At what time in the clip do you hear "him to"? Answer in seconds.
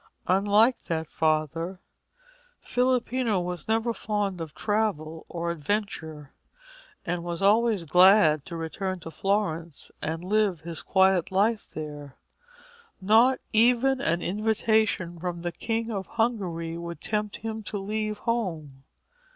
17.35-17.77